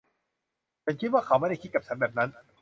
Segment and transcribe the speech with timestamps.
[0.83, 2.29] ฉันคิดว่าเค้าไม่ได้คิดกับฉันแบบนั้น